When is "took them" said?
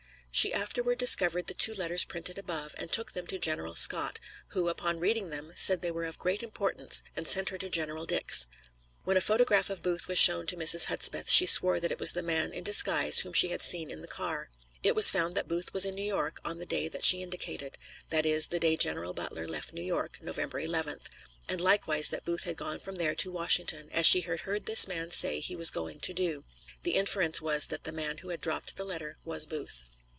2.89-3.27